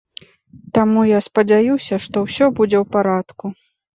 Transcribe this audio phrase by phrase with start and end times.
[0.77, 3.45] Таму я спадзяюся, што ўсё будзе ў парадку.